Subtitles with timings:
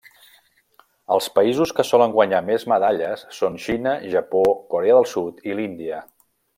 [1.15, 6.07] Els països que solen guanyar més medalles són Xina, Japó, Corea del Sud i l'Índia.